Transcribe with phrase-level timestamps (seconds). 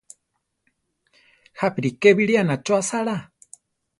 [1.63, 3.15] Jápi ríke biléana cho asála.